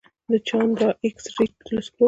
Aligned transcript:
د 0.29 0.31
چانډرا 0.47 0.89
ایکس 1.05 1.25
رې 1.35 1.45
تلسکوپ 1.65 1.89
دی. 1.93 1.99